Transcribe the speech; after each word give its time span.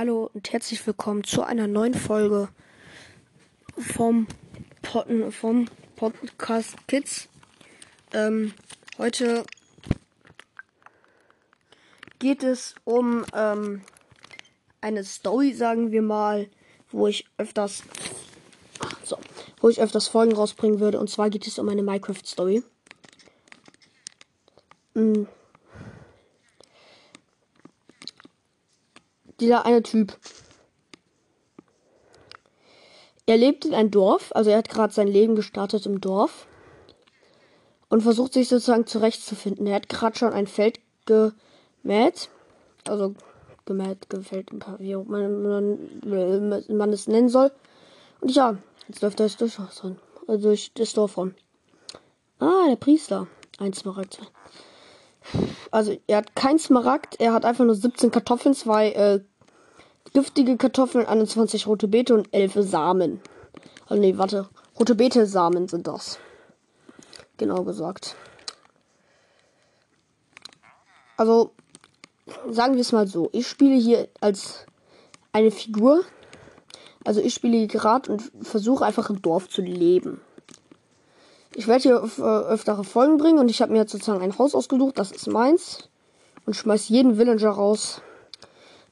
Hallo 0.00 0.30
und 0.32 0.50
herzlich 0.50 0.86
willkommen 0.86 1.24
zu 1.24 1.42
einer 1.42 1.66
neuen 1.66 1.92
Folge 1.92 2.48
vom, 3.76 4.26
Pod 4.80 5.06
vom 5.28 5.68
Podcast 5.94 6.74
Kids. 6.88 7.28
Ähm, 8.14 8.54
heute 8.96 9.44
geht 12.18 12.42
es 12.42 12.76
um 12.84 13.26
ähm, 13.34 13.82
eine 14.80 15.04
Story, 15.04 15.52
sagen 15.52 15.92
wir 15.92 16.00
mal, 16.00 16.48
wo 16.90 17.06
ich 17.06 17.26
öfters 17.36 17.82
so, 19.04 19.18
wo 19.60 19.68
ich 19.68 19.82
öfters 19.82 20.08
Folgen 20.08 20.32
rausbringen 20.32 20.80
würde. 20.80 20.98
Und 20.98 21.10
zwar 21.10 21.28
geht 21.28 21.46
es 21.46 21.58
um 21.58 21.68
eine 21.68 21.82
Minecraft-Story. 21.82 22.62
Mhm. 24.94 25.28
Dieser 29.40 29.64
eine 29.64 29.82
Typ. 29.82 30.16
Er 33.26 33.36
lebt 33.36 33.64
in 33.64 33.74
einem 33.74 33.90
Dorf, 33.90 34.32
also 34.34 34.50
er 34.50 34.58
hat 34.58 34.68
gerade 34.68 34.92
sein 34.92 35.06
Leben 35.06 35.36
gestartet 35.36 35.86
im 35.86 36.00
Dorf 36.00 36.46
und 37.88 38.02
versucht 38.02 38.32
sich 38.32 38.48
sozusagen 38.48 38.86
zurechtzufinden. 38.86 39.66
Er 39.66 39.76
hat 39.76 39.88
gerade 39.88 40.18
schon 40.18 40.32
ein 40.32 40.46
Feld 40.46 40.80
gemäht, 41.06 42.28
also 42.88 43.14
gemäht, 43.66 44.10
gefällt, 44.10 44.50
wie 44.78 44.96
auch 44.96 45.04
man, 45.04 45.42
man, 45.42 46.64
man 46.68 46.92
es 46.92 47.06
nennen 47.06 47.28
soll. 47.28 47.52
Und 48.20 48.34
ja, 48.34 48.56
jetzt 48.88 49.02
läuft 49.02 49.20
er 49.20 49.26
jetzt 49.26 49.40
durch, 49.40 49.58
also 49.58 49.96
durch 50.26 50.72
das 50.74 50.92
Dorf 50.92 51.16
rum. 51.16 51.34
Ah, 52.40 52.66
der 52.68 52.76
Priester. 52.76 53.28
Ein 53.58 53.74
Smaragd. 53.74 54.18
Also, 55.70 55.96
er 56.06 56.16
hat 56.16 56.34
kein 56.34 56.58
Smaragd, 56.58 57.20
er 57.20 57.34
hat 57.34 57.44
einfach 57.44 57.64
nur 57.64 57.74
17 57.74 58.10
Kartoffeln, 58.10 58.54
zwei 58.54 58.90
äh, 58.92 59.20
giftige 60.12 60.56
Kartoffeln, 60.56 61.06
21 61.06 61.66
rote 61.66 61.88
Beete 61.88 62.14
und 62.14 62.32
11 62.32 62.54
Samen. 62.58 63.20
Also 63.88 64.00
nee, 64.00 64.16
warte. 64.16 64.48
Rote 64.78 64.94
Beete-Samen 64.94 65.68
sind 65.68 65.86
das. 65.86 66.18
Genau 67.36 67.64
gesagt. 67.64 68.16
Also, 71.16 71.52
sagen 72.48 72.74
wir 72.74 72.80
es 72.80 72.92
mal 72.92 73.06
so. 73.06 73.28
Ich 73.32 73.46
spiele 73.46 73.76
hier 73.76 74.08
als 74.20 74.64
eine 75.32 75.50
Figur. 75.50 76.02
Also 77.04 77.20
ich 77.20 77.34
spiele 77.34 77.66
gerade 77.66 78.12
und 78.12 78.30
versuche 78.42 78.84
einfach 78.84 79.10
im 79.10 79.20
Dorf 79.20 79.48
zu 79.48 79.60
leben. 79.60 80.20
Ich 81.54 81.66
werde 81.66 81.82
hier 81.82 82.02
öf 82.02 82.18
äh, 82.18 82.22
öftere 82.22 82.84
Folgen 82.84 83.16
bringen 83.16 83.38
und 83.38 83.50
ich 83.50 83.60
habe 83.60 83.72
mir 83.72 83.80
jetzt 83.80 83.92
sozusagen 83.92 84.22
ein 84.22 84.38
Haus 84.38 84.54
ausgesucht. 84.54 84.98
Das 84.98 85.10
ist 85.10 85.26
meins. 85.26 85.90
Und 86.46 86.54
schmeiß 86.54 86.88
jeden 86.88 87.18
Villager 87.18 87.50
raus 87.50 88.02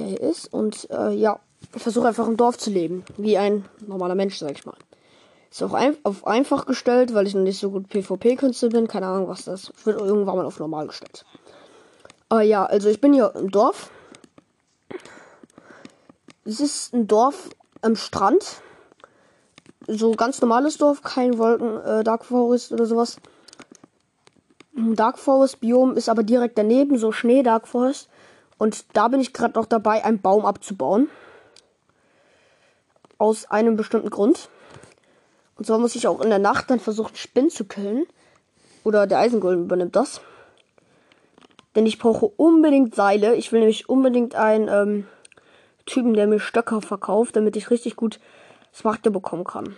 der 0.00 0.20
ist. 0.20 0.52
Und 0.52 0.88
äh, 0.90 1.12
ja, 1.12 1.38
ich 1.74 1.82
versuche 1.82 2.08
einfach 2.08 2.26
im 2.26 2.36
Dorf 2.36 2.58
zu 2.58 2.70
leben. 2.70 3.04
Wie 3.16 3.38
ein 3.38 3.64
normaler 3.86 4.14
Mensch, 4.14 4.38
sag 4.38 4.52
ich 4.52 4.66
mal. 4.66 4.76
Ist 5.50 5.62
auch 5.62 5.74
ein 5.74 5.96
auf 6.04 6.26
einfach 6.26 6.66
gestellt, 6.66 7.12
weil 7.12 7.26
ich 7.26 7.34
noch 7.34 7.42
nicht 7.42 7.58
so 7.58 7.70
gut 7.70 7.88
PvP-Künstler 7.88 8.68
bin. 8.68 8.88
Keine 8.88 9.06
Ahnung, 9.06 9.28
was 9.28 9.44
das 9.44 9.72
wird. 9.84 10.00
Irgendwann 10.00 10.36
mal 10.36 10.46
auf 10.46 10.58
normal 10.58 10.86
gestellt. 10.86 11.24
Aber 12.28 12.42
ja, 12.42 12.64
also 12.64 12.88
ich 12.88 13.00
bin 13.00 13.12
hier 13.12 13.32
im 13.34 13.50
Dorf. 13.50 13.90
Es 16.44 16.60
ist 16.60 16.94
ein 16.94 17.08
Dorf 17.08 17.50
am 17.82 17.96
Strand. 17.96 18.62
So 19.88 20.12
ganz 20.12 20.40
normales 20.40 20.78
Dorf, 20.78 21.02
kein 21.02 21.38
Wolken, 21.38 21.80
äh, 21.80 22.04
Dark 22.04 22.24
Forest 22.24 22.72
oder 22.72 22.86
sowas. 22.86 23.16
Dark 24.72 25.18
Forest 25.18 25.60
Biom 25.60 25.96
ist 25.96 26.08
aber 26.08 26.22
direkt 26.22 26.56
daneben, 26.56 26.96
so 26.96 27.10
Schnee 27.10 27.42
Dark 27.42 27.66
Forest. 27.66 28.08
Und 28.60 28.84
da 28.92 29.08
bin 29.08 29.22
ich 29.22 29.32
gerade 29.32 29.58
noch 29.58 29.64
dabei, 29.64 30.04
einen 30.04 30.20
Baum 30.20 30.44
abzubauen. 30.44 31.08
Aus 33.16 33.50
einem 33.50 33.74
bestimmten 33.78 34.10
Grund. 34.10 34.50
Und 35.56 35.64
zwar 35.64 35.78
muss 35.78 35.94
ich 35.94 36.06
auch 36.06 36.20
in 36.20 36.28
der 36.28 36.38
Nacht 36.38 36.68
dann 36.68 36.78
versuchen, 36.78 37.16
Spinnen 37.16 37.48
zu 37.48 37.64
killen. 37.64 38.04
Oder 38.84 39.06
der 39.06 39.20
Eisengolem 39.20 39.62
übernimmt 39.62 39.96
das. 39.96 40.20
Denn 41.74 41.86
ich 41.86 41.98
brauche 41.98 42.26
unbedingt 42.26 42.94
Seile. 42.94 43.34
Ich 43.34 43.50
will 43.50 43.60
nämlich 43.60 43.88
unbedingt 43.88 44.34
einen 44.34 44.68
ähm, 44.68 45.06
Typen, 45.86 46.12
der 46.12 46.26
mir 46.26 46.38
Stöcker 46.38 46.82
verkauft, 46.82 47.36
damit 47.36 47.56
ich 47.56 47.70
richtig 47.70 47.96
gut 47.96 48.20
Smaragde 48.74 49.10
bekommen 49.10 49.44
kann. 49.44 49.74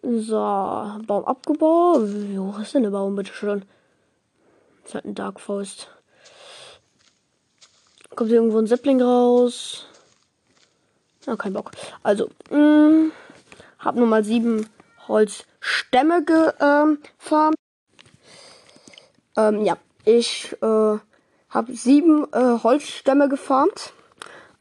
So, 0.00 0.34
Baum 0.34 1.26
abgebaut. 1.26 2.04
Wie 2.04 2.38
hoch 2.38 2.58
ist 2.58 2.74
denn 2.74 2.84
der 2.84 2.90
Baum, 2.90 3.16
bitte 3.16 3.34
schön? 3.34 3.66
Das 4.80 4.92
ist 4.92 4.94
halt 4.94 5.04
ein 5.04 5.14
Dark 5.14 5.40
Forest. 5.40 5.90
Kommt 8.18 8.30
hier 8.30 8.38
irgendwo 8.38 8.58
ein 8.58 8.66
Zeppling 8.66 9.00
raus? 9.00 9.86
Ja, 11.24 11.36
kein 11.36 11.52
Bock. 11.52 11.70
Also, 12.02 12.28
mh, 12.50 12.58
mm, 12.58 13.12
hab 13.78 13.94
nur 13.94 14.08
mal 14.08 14.24
sieben 14.24 14.68
Holzstämme 15.06 16.24
gefarmt. 16.24 17.54
Ähm, 19.36 19.64
ja, 19.64 19.76
ich 20.04 20.52
äh, 20.60 20.98
habe 21.48 21.72
sieben 21.74 22.26
äh, 22.32 22.58
Holzstämme 22.60 23.28
gefarmt. 23.28 23.92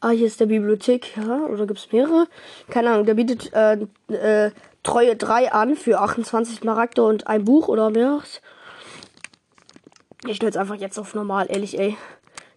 Ah, 0.01 0.12
hier 0.12 0.28
ist 0.28 0.39
der 0.39 0.45
Bibliothek, 0.45 1.18
ja, 1.18 1.47
oder 1.47 1.66
gibt's 1.66 1.91
mehrere? 1.91 2.28
Keine 2.69 2.91
Ahnung, 2.91 3.07
der 3.07 3.16
bietet 3.16 3.51
äh, 3.53 3.88
äh, 4.13 4.51
Treue 4.84 5.16
3 5.16 5.51
an 5.51 5.75
für 5.75 6.00
28 6.00 6.63
Maragde 6.63 7.01
und 7.03 7.25
ein 7.25 7.44
Buch 7.44 7.69
oder 7.69 7.89
mehr. 7.89 8.22
Ich 10.28 10.35
stelle 10.35 10.51
es 10.51 10.57
einfach 10.57 10.75
jetzt 10.75 11.00
auf 11.00 11.16
normal, 11.16 11.47
ehrlich, 11.50 11.79
ey. 11.79 11.97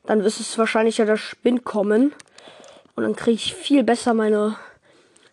Dann 0.04 0.20
ist 0.20 0.40
es 0.40 0.58
wahrscheinlich 0.58 0.98
ja 0.98 1.04
der 1.04 1.16
Spinn 1.16 1.64
kommen. 1.64 2.12
Und 2.94 3.04
dann 3.04 3.16
kriege 3.16 3.36
ich 3.36 3.54
viel 3.54 3.82
besser 3.84 4.14
meine 4.14 4.56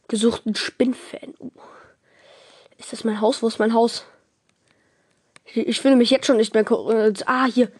gesuchten 0.07 0.55
Spinnfan. 0.55 1.33
Uh. 1.39 1.51
Ist 2.78 2.94
das 2.94 3.03
mein 3.03 3.22
Haus? 3.22 3.41
Wo 3.41 3.47
ist 3.47 3.59
mein 3.59 3.73
Haus? 3.73 4.05
Ich, 5.45 5.57
ich 5.57 5.81
finde 5.81 5.97
mich 5.97 6.09
jetzt 6.09 6.28
schon 6.28 6.38
nicht 6.38 6.53
mehr. 6.53 6.69
Äh, 6.69 7.13
ah, 7.25 7.45
hier. 7.45 7.72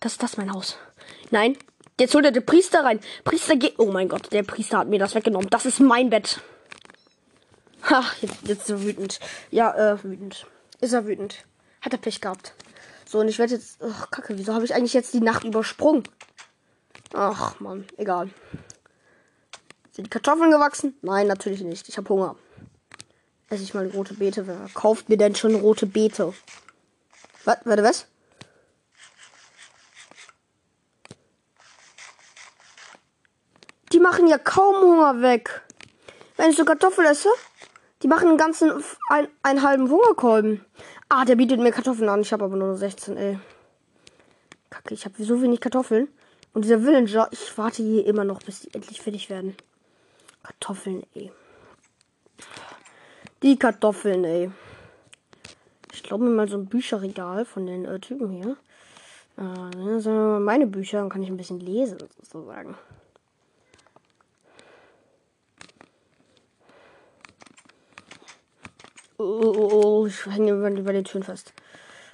Das 0.00 0.12
ist 0.12 0.22
das 0.22 0.36
mein 0.36 0.52
Haus. 0.52 0.76
Nein. 1.30 1.56
Jetzt 1.98 2.14
holt 2.14 2.26
er 2.26 2.32
den 2.32 2.44
Priester 2.44 2.84
rein. 2.84 3.00
Priester 3.24 3.56
geht. 3.56 3.78
Oh 3.78 3.90
mein 3.90 4.08
Gott, 4.08 4.30
der 4.32 4.42
Priester 4.42 4.78
hat 4.78 4.88
mir 4.88 4.98
das 4.98 5.14
weggenommen. 5.14 5.48
Das 5.48 5.64
ist 5.64 5.80
mein 5.80 6.10
Bett. 6.10 6.40
Ha, 7.88 8.04
jetzt, 8.20 8.36
jetzt 8.46 8.62
ist 8.62 8.70
er 8.70 8.82
wütend. 8.82 9.20
Ja, 9.50 9.92
äh, 9.92 10.04
wütend. 10.04 10.46
Ist 10.80 10.92
er 10.92 11.06
wütend. 11.06 11.44
Hat 11.80 11.92
er 11.92 11.98
Pech 11.98 12.20
gehabt. 12.20 12.52
So, 13.08 13.20
und 13.20 13.28
ich 13.28 13.38
werde 13.38 13.54
jetzt. 13.54 13.80
Ach, 13.82 14.10
Kacke, 14.10 14.36
wieso 14.36 14.52
habe 14.52 14.64
ich 14.64 14.74
eigentlich 14.74 14.92
jetzt 14.92 15.14
die 15.14 15.20
Nacht 15.20 15.44
übersprungen? 15.44 16.02
Ach, 17.14 17.60
Mann, 17.60 17.86
egal. 17.96 18.30
Sind 19.92 20.06
die 20.06 20.10
Kartoffeln 20.10 20.50
gewachsen? 20.50 20.98
Nein, 21.02 21.28
natürlich 21.28 21.62
nicht. 21.62 21.88
Ich 21.88 21.96
habe 21.96 22.08
Hunger. 22.08 22.36
Esse 23.48 23.62
ich 23.62 23.74
mal 23.74 23.88
rote 23.88 24.14
Beete. 24.14 24.46
Wer 24.48 24.68
kauft 24.74 25.08
mir 25.08 25.16
denn 25.16 25.36
schon 25.36 25.54
rote 25.54 25.86
Beete? 25.86 26.34
Was? 27.44 27.58
Warte, 27.64 27.84
was? 27.84 28.06
Die 33.92 34.00
machen 34.00 34.26
ja 34.26 34.36
kaum 34.36 34.74
Hunger 34.82 35.22
weg. 35.22 35.62
Wenn 36.36 36.50
ich 36.50 36.56
so 36.56 36.64
Kartoffeln 36.64 37.06
esse, 37.06 37.30
die 38.02 38.08
machen 38.08 38.28
einen 38.28 38.36
ganzen, 38.36 38.84
ein, 39.08 39.28
einen 39.42 39.62
halben 39.62 39.88
Hungerkolben. 39.88 40.64
Ah, 41.08 41.24
der 41.24 41.36
bietet 41.36 41.60
mir 41.60 41.70
Kartoffeln 41.70 42.08
an. 42.08 42.22
Ich 42.22 42.32
habe 42.32 42.44
aber 42.44 42.56
nur 42.56 42.76
16, 42.76 43.16
ey. 43.16 43.38
Kacke, 44.70 44.94
ich 44.94 45.04
habe 45.04 45.22
so 45.22 45.40
wenig 45.40 45.60
Kartoffeln. 45.60 46.08
Und 46.52 46.64
dieser 46.64 46.82
Villager, 46.82 47.28
ich 47.30 47.56
warte 47.56 47.82
hier 47.82 48.06
immer 48.06 48.24
noch, 48.24 48.42
bis 48.42 48.60
die 48.60 48.74
endlich 48.74 49.00
fertig 49.00 49.30
werden. 49.30 49.56
Kartoffeln, 50.42 51.04
ey. 51.14 51.30
Die 53.42 53.56
Kartoffeln, 53.56 54.24
ey. 54.24 54.50
Ich 55.92 56.02
glaube 56.02 56.24
mir 56.24 56.30
mal 56.30 56.48
so 56.48 56.56
ein 56.56 56.66
Bücherregal 56.66 57.44
von 57.44 57.66
den 57.66 57.84
äh, 57.84 58.00
Typen 58.00 58.30
hier. 58.30 58.56
Äh, 59.38 60.38
meine 60.40 60.66
Bücher, 60.66 60.98
dann 60.98 61.08
kann 61.08 61.22
ich 61.22 61.28
ein 61.28 61.36
bisschen 61.36 61.60
lesen, 61.60 61.98
sozusagen. 62.22 62.76
Oh, 69.18 69.54
oh, 69.56 69.80
oh, 69.82 70.06
ich 70.06 70.26
hänge 70.26 70.52
über, 70.52 70.92
den 70.92 71.04
Türen 71.04 71.22
fest. 71.22 71.52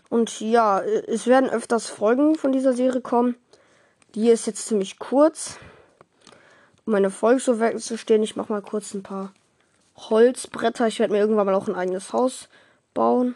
Und 0.09 0.41
ja, 0.41 0.81
es 0.81 1.27
werden 1.27 1.51
öfters 1.51 1.89
Folgen 1.89 2.37
von 2.37 2.53
dieser 2.53 2.75
Serie 2.75 3.01
kommen. 3.01 3.35
Die 4.15 4.29
ist 4.29 4.47
jetzt 4.47 4.67
ziemlich 4.67 4.99
kurz. 4.99 5.59
Um 6.85 6.93
meine 6.93 7.11
Folge 7.11 7.41
so 7.41 7.59
wegzustehen, 7.59 8.23
ich 8.23 8.37
mache 8.37 8.53
mal 8.53 8.63
kurz 8.63 8.95
ein 8.95 9.03
paar 9.03 9.33
Holzbretter. 9.97 10.87
Ich 10.87 11.01
werde 11.01 11.13
mir 11.13 11.21
irgendwann 11.21 11.47
mal 11.47 11.55
auch 11.55 11.67
ein 11.67 11.75
eigenes 11.75 12.13
Haus 12.13 12.49
bauen. 12.95 13.35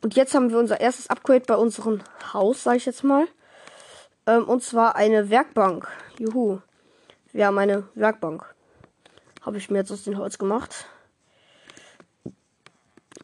Und 0.00 0.14
jetzt 0.14 0.34
haben 0.34 0.50
wir 0.50 0.58
unser 0.58 0.80
erstes 0.80 1.10
Upgrade 1.10 1.44
bei 1.46 1.56
unserem 1.56 2.00
Haus, 2.32 2.62
sage 2.62 2.76
ich 2.78 2.86
jetzt 2.86 3.04
mal. 3.04 3.26
Ähm, 4.26 4.44
und 4.48 4.62
zwar 4.62 4.96
eine 4.96 5.30
Werkbank. 5.30 5.88
Juhu. 6.18 6.60
Wir 7.32 7.46
haben 7.46 7.58
eine 7.58 7.88
Werkbank. 7.94 8.44
Habe 9.42 9.58
ich 9.58 9.70
mir 9.70 9.78
jetzt 9.78 9.92
aus 9.92 10.04
dem 10.04 10.16
Holz 10.16 10.38
gemacht. 10.38 10.86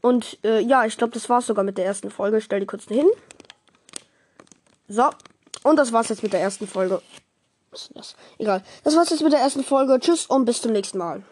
Und 0.05 0.37
äh, 0.45 0.61
ja, 0.61 0.85
ich 0.85 0.99
glaube, 0.99 1.15
das 1.15 1.31
war's 1.31 1.47
sogar 1.47 1.65
mit 1.65 1.79
der 1.79 1.87
ersten 1.87 2.11
Folge. 2.11 2.37
Ich 2.37 2.45
stell 2.45 2.61
die 2.61 2.67
kurz 2.67 2.85
hin. 2.85 3.07
So. 4.87 5.09
Und 5.63 5.77
das 5.77 5.95
war's 5.95 6.11
jetzt 6.11 6.23
mit 6.23 6.35
der 6.35 6.43
ersten 6.43 6.67
Folge. 6.69 7.01
Was 7.71 7.85
ist 7.85 7.97
das? 7.97 8.17
Egal. 8.37 8.63
Das 8.83 8.97
war's 8.97 9.09
jetzt 9.09 9.23
mit 9.23 9.33
der 9.33 9.41
ersten 9.41 9.65
Folge. 9.65 9.99
Tschüss 9.99 10.27
und 10.27 10.45
bis 10.45 10.61
zum 10.61 10.73
nächsten 10.73 10.99
Mal. 10.99 11.23